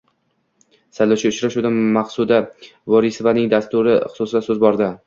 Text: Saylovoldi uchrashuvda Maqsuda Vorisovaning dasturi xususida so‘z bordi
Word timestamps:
Saylovoldi 0.99 1.31
uchrashuvda 1.35 1.73
Maqsuda 1.99 2.41
Vorisovaning 2.95 3.55
dasturi 3.57 3.97
xususida 4.17 4.45
so‘z 4.51 4.69
bordi 4.69 4.95